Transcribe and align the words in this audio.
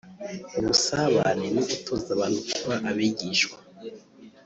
ubusabane 0.59 1.47
no 1.55 1.61
gutoza 1.69 2.09
abantu 2.15 2.39
kuba 2.51 2.75
abigishwa 2.89 3.57